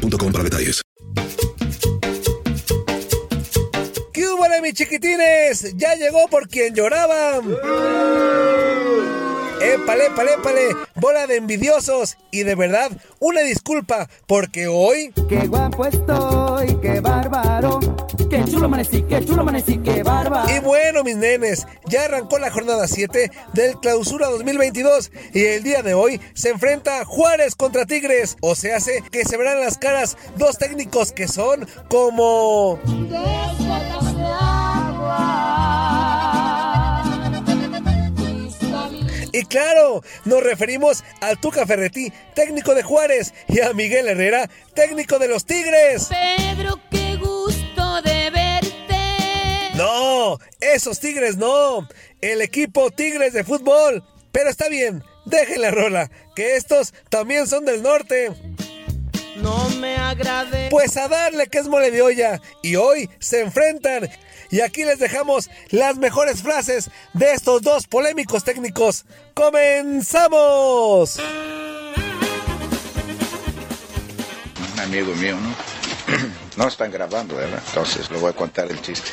boostmobile.com 0.00 0.32
para 0.32 0.44
detalles. 0.44 0.82
¿Qué 4.12 4.28
hubo, 4.28 4.44
mis 4.62 4.74
chiquitines? 4.74 5.76
Ya 5.76 5.94
llegó 5.94 6.28
por 6.28 6.48
quien 6.48 6.74
lloraban. 6.74 7.56
Épale, 9.62 10.06
épale, 10.06 10.34
épale, 10.34 10.60
bola 10.96 11.26
de 11.26 11.36
envidiosos. 11.36 12.16
Y 12.30 12.44
de 12.44 12.54
verdad, 12.54 12.90
una 13.18 13.42
disculpa, 13.42 14.08
porque 14.26 14.68
hoy. 14.68 15.12
Qué 15.28 15.46
guapo 15.46 15.84
estoy, 15.84 16.76
qué 16.80 17.00
bárbaro. 17.00 17.59
Qué 18.60 18.64
chulo 18.64 18.74
amanecí, 18.74 19.02
qué 19.04 19.24
chulo 19.24 19.40
amanecí, 19.40 19.78
qué 19.78 20.02
bárbaro. 20.02 20.54
Y 20.54 20.58
bueno, 20.58 21.02
mis 21.02 21.16
nenes, 21.16 21.66
ya 21.86 22.04
arrancó 22.04 22.38
la 22.38 22.50
jornada 22.50 22.86
7 22.86 23.30
del 23.54 23.80
Clausura 23.80 24.28
2022. 24.28 25.10
Y 25.32 25.44
el 25.44 25.62
día 25.62 25.82
de 25.82 25.94
hoy 25.94 26.20
se 26.34 26.50
enfrenta 26.50 27.06
Juárez 27.06 27.54
contra 27.54 27.86
Tigres. 27.86 28.36
O 28.42 28.54
se 28.54 28.74
hace 28.74 29.02
que 29.10 29.24
se 29.24 29.38
verán 29.38 29.60
las 29.60 29.78
caras 29.78 30.18
dos 30.36 30.58
técnicos 30.58 31.12
que 31.12 31.26
son 31.26 31.66
como. 31.88 32.78
Y 39.32 39.44
claro, 39.44 40.02
nos 40.26 40.42
referimos 40.42 41.02
al 41.22 41.38
Tuca 41.40 41.64
Ferretti, 41.64 42.12
técnico 42.34 42.74
de 42.74 42.82
Juárez, 42.82 43.32
y 43.48 43.60
a 43.60 43.72
Miguel 43.72 44.08
Herrera, 44.08 44.50
técnico 44.74 45.18
de 45.18 45.28
los 45.28 45.46
Tigres. 45.46 46.08
Pedro, 46.10 46.78
esos 50.74 51.00
Tigres 51.00 51.36
no. 51.36 51.88
El 52.20 52.42
equipo 52.42 52.90
Tigres 52.90 53.32
de 53.32 53.44
fútbol. 53.44 54.04
Pero 54.32 54.48
está 54.48 54.68
bien, 54.68 55.02
déjenla 55.24 55.70
rola, 55.70 56.10
que 56.36 56.56
estos 56.56 56.94
también 57.08 57.48
son 57.48 57.64
del 57.64 57.82
norte. 57.82 58.30
No 59.36 59.68
me 59.80 59.96
agrade. 59.96 60.68
Pues 60.70 60.96
a 60.96 61.08
darle 61.08 61.46
que 61.46 61.58
es 61.58 61.68
mole 61.68 61.90
de 61.90 62.02
olla. 62.02 62.40
Y 62.62 62.76
hoy 62.76 63.08
se 63.18 63.40
enfrentan. 63.40 64.08
Y 64.50 64.60
aquí 64.60 64.84
les 64.84 64.98
dejamos 64.98 65.48
las 65.70 65.96
mejores 65.96 66.42
frases 66.42 66.90
de 67.14 67.32
estos 67.32 67.62
dos 67.62 67.86
polémicos 67.86 68.44
técnicos. 68.44 69.04
¡Comenzamos! 69.34 71.18
Un 74.74 74.80
amigo 74.80 75.14
mío, 75.14 75.36
¿no? 75.36 75.79
No 76.56 76.68
están 76.68 76.90
grabando, 76.90 77.36
¿verdad? 77.36 77.62
Entonces 77.68 78.10
le 78.10 78.18
voy 78.18 78.30
a 78.30 78.32
contar 78.34 78.70
el 78.70 78.80
chiste. 78.82 79.10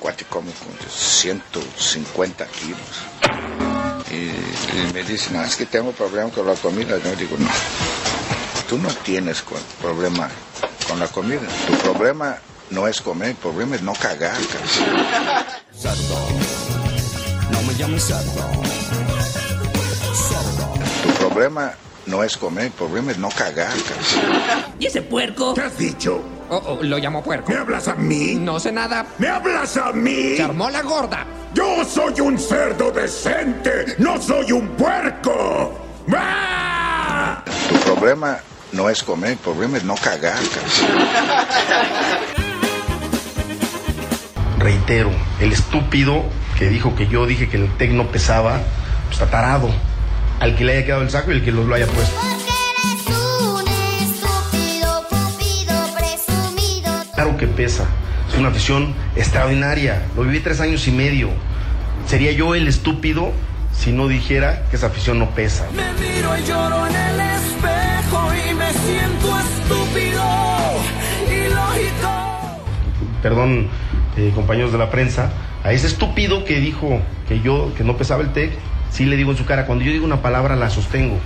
Cuate 0.00 0.24
come 0.24 0.50
con 0.52 0.90
150 0.90 2.46
kilos. 2.46 2.80
Y, 4.10 4.14
y 4.14 4.92
me 4.92 5.02
dice, 5.04 5.30
no, 5.32 5.42
es 5.44 5.56
que 5.56 5.66
tengo 5.66 5.92
problema 5.92 6.30
con 6.30 6.46
la 6.46 6.54
comida. 6.54 6.98
Yo 6.98 7.14
digo, 7.16 7.36
no, 7.38 7.48
tú 8.68 8.78
no 8.78 8.88
tienes 8.88 9.44
problema 9.80 10.28
con 10.88 10.98
la 10.98 11.08
comida. 11.08 11.42
Tu 11.66 11.74
problema 11.78 12.38
no 12.70 12.88
es 12.88 13.00
comer, 13.00 13.30
el 13.30 13.36
problema 13.36 13.76
es 13.76 13.82
no 13.82 13.92
cagar. 13.94 14.36
No 17.50 17.62
me 17.62 17.74
llames 17.74 18.04
cerdo. 18.04 18.50
Tu 21.02 21.10
problema 21.14 21.74
no 22.06 22.24
es 22.24 22.36
comer, 22.36 22.66
el 22.66 22.72
problema 22.72 23.12
es 23.12 23.18
no 23.18 23.28
cagar. 23.28 23.72
¿Y 24.78 24.86
ese 24.86 25.02
puerco? 25.02 25.54
¿Qué 25.54 25.60
has 25.60 25.76
dicho? 25.78 26.22
Oh, 26.50 26.62
oh, 26.64 26.82
lo 26.82 26.98
llamo 26.98 27.22
puerco. 27.22 27.52
¿Me 27.52 27.58
hablas 27.58 27.88
a 27.88 27.94
mí? 27.94 28.36
No 28.36 28.58
sé 28.58 28.72
nada. 28.72 29.06
¿Me 29.18 29.28
hablas 29.28 29.76
a 29.76 29.92
mí? 29.92 30.36
Se 30.36 30.42
armó 30.42 30.70
la 30.70 30.82
gorda. 30.82 31.26
Yo 31.52 31.84
soy 31.84 32.20
un 32.20 32.38
cerdo 32.38 32.90
decente, 32.90 33.96
no 33.98 34.20
soy 34.20 34.52
un 34.52 34.68
puerco. 34.68 35.86
¡Ah! 36.14 37.42
Tu 37.68 37.74
problema 37.80 38.38
no 38.72 38.88
es 38.88 39.02
comer, 39.02 39.32
el 39.32 39.38
problema 39.38 39.76
es 39.76 39.84
no 39.84 39.94
cagar. 39.96 40.38
reitero, 44.58 45.10
el 45.40 45.52
estúpido 45.52 46.24
que 46.58 46.68
dijo 46.68 46.94
que 46.94 47.06
yo 47.08 47.26
dije 47.26 47.48
que 47.48 47.56
el 47.56 47.76
TEC 47.76 47.92
no 47.92 48.10
pesaba, 48.10 48.60
pues 49.06 49.20
está 49.20 49.30
tarado. 49.30 49.70
Al 50.40 50.56
que 50.56 50.64
le 50.64 50.76
haya 50.76 50.86
quedado 50.86 51.02
el 51.02 51.10
saco 51.10 51.30
y 51.32 51.34
el 51.36 51.44
que 51.44 51.52
lo, 51.52 51.64
lo 51.64 51.74
haya 51.74 51.86
puesto. 51.86 52.37
Claro 57.18 57.36
que 57.36 57.48
pesa. 57.48 57.84
Es 58.30 58.38
una 58.38 58.50
afición 58.50 58.94
extraordinaria. 59.16 60.06
Lo 60.14 60.22
viví 60.22 60.38
tres 60.38 60.60
años 60.60 60.86
y 60.86 60.92
medio. 60.92 61.30
Sería 62.06 62.30
yo 62.30 62.54
el 62.54 62.68
estúpido 62.68 63.32
si 63.72 63.90
no 63.90 64.06
dijera 64.06 64.62
que 64.70 64.76
esa 64.76 64.86
afición 64.86 65.18
no 65.18 65.30
pesa. 65.30 65.66
Me 65.74 65.82
miro 65.94 66.38
y 66.38 66.44
lloro 66.44 66.86
en 66.86 66.94
el 66.94 67.20
espejo 67.20 68.30
y 68.34 68.54
me 68.54 68.72
siento 68.72 69.36
estúpido, 69.40 70.22
ilógico. 71.26 72.62
Perdón, 73.20 73.66
eh, 74.16 74.30
compañeros 74.32 74.70
de 74.70 74.78
la 74.78 74.88
prensa, 74.88 75.32
a 75.64 75.72
ese 75.72 75.88
estúpido 75.88 76.44
que 76.44 76.60
dijo 76.60 77.00
que 77.26 77.40
yo, 77.40 77.74
que 77.76 77.82
no 77.82 77.96
pesaba 77.96 78.22
el 78.22 78.32
TEC, 78.32 78.52
sí 78.92 79.06
le 79.06 79.16
digo 79.16 79.32
en 79.32 79.38
su 79.38 79.44
cara, 79.44 79.66
cuando 79.66 79.84
yo 79.84 79.90
digo 79.90 80.04
una 80.04 80.22
palabra 80.22 80.54
la 80.54 80.70
sostengo. 80.70 81.18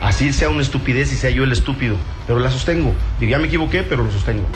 Así 0.00 0.32
sea 0.32 0.48
una 0.48 0.62
estupidez 0.62 1.12
y 1.12 1.16
sea 1.16 1.30
yo 1.30 1.42
el 1.44 1.52
estúpido, 1.52 1.96
pero 2.26 2.38
la 2.38 2.50
sostengo. 2.50 2.92
Digo, 3.18 3.30
ya 3.30 3.38
me 3.38 3.46
equivoqué, 3.46 3.82
pero 3.82 4.04
lo 4.04 4.12
sostengo. 4.12 4.46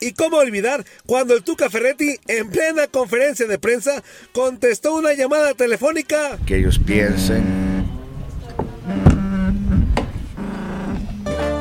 ¿Y 0.00 0.12
cómo 0.14 0.36
olvidar 0.38 0.84
cuando 1.06 1.34
el 1.34 1.42
Tuca 1.42 1.70
Ferretti, 1.70 2.18
en 2.26 2.50
plena 2.50 2.86
conferencia 2.88 3.46
de 3.46 3.58
prensa, 3.58 4.02
contestó 4.32 4.94
una 4.94 5.12
llamada 5.14 5.54
telefónica? 5.54 6.38
Que 6.46 6.56
ellos 6.58 6.78
piensen. 6.78 7.62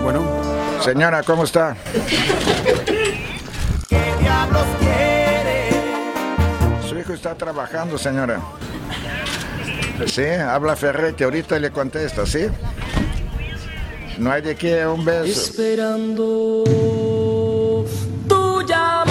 Bueno, 0.03 0.41
Señora, 0.83 1.21
¿cómo 1.21 1.43
está? 1.43 1.77
¿Qué 3.87 3.99
diablos 4.19 4.65
quiere? 4.79 5.69
Su 6.89 6.97
hijo 6.97 7.13
está 7.13 7.35
trabajando, 7.35 7.99
señora. 7.99 8.41
Sí, 10.07 10.25
habla 10.25 10.75
Ferretti, 10.75 11.23
ahorita 11.23 11.59
le 11.59 11.69
contesta, 11.69 12.25
¿sí? 12.25 12.47
No 14.21 14.31
hay 14.31 14.41
de 14.43 14.55
qué, 14.55 14.85
un 14.85 15.03
beso. 15.03 15.25
Esperando 15.25 16.63
tu 18.27 18.61
llamada. 18.61 19.07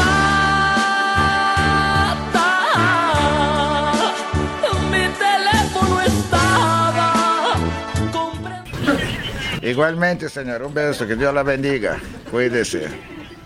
Mi 4.89 5.09
teléfono 5.19 6.01
estaba. 6.01 7.57
Igualmente, 9.63 10.29
señor, 10.29 10.63
un 10.63 10.73
beso, 10.75 11.09
que 11.09 11.17
Dios 11.17 11.35
la 11.35 11.43
bendiga. 11.43 11.99
Cuídese. 12.31 12.87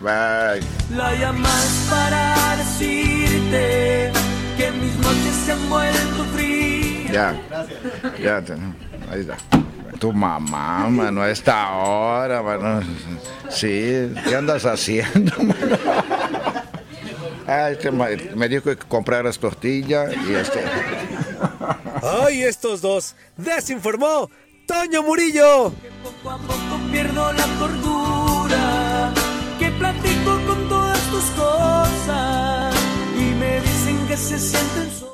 Bye. 0.01 0.61
La 0.95 1.15
llamas 1.19 1.87
para 1.89 2.57
decirte 2.59 4.13
que 4.59 4.71
mis 4.73 4.95
noches 4.99 5.35
se 5.47 5.53
han 5.53 5.71
vuelto 5.71 6.25
frías. 6.35 7.11
Ya. 7.11 7.35
Ya, 8.23 8.43
te- 8.43 8.53
ahí 9.11 9.21
está. 9.21 9.39
Tu 9.99 10.13
mamá, 10.13 10.89
mano, 10.91 11.23
a 11.23 11.31
esta 11.31 11.73
hora, 11.73 12.43
mano. 12.43 12.83
Sí, 13.49 14.13
¿qué 14.29 14.37
andas 14.37 14.67
haciendo, 14.67 15.33
mano? 15.39 15.79
Ay, 17.47 17.77
que 17.77 17.91
me 17.91 18.49
dijo 18.49 18.65
que 18.65 18.77
compraras 18.77 19.39
tortilla 19.39 20.07
y 20.13 20.35
este. 20.35 20.65
¡Ay, 22.03 22.43
estos 22.43 22.81
dos! 22.81 23.15
¡Desinformó! 23.37 24.31
¡Toño 24.67 25.03
Murillo! 25.03 25.73
Poco 26.03 26.31
a 26.31 26.39
poco 26.39 26.81
pierdo 26.91 27.33
la 27.33 27.47
cordura. 27.59 29.13
Que 29.59 29.71
platico 29.71 30.41
con 30.47 30.69
todas 30.69 31.01
tus 31.11 31.25
cosas. 31.31 32.75
Y 33.17 33.35
me 33.35 33.61
dicen 33.61 34.07
que 34.09 34.17
se 34.17 34.39
sienten 34.39 34.91
solos. 34.91 35.14